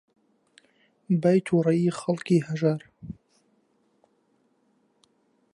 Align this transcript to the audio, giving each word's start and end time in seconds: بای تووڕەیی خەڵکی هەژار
بای 1.21 1.39
تووڕەیی 1.47 1.95
خەڵکی 1.99 2.45
هەژار 2.47 2.81